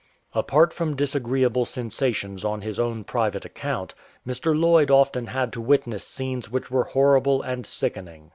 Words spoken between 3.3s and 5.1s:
account, Mr. IJoyd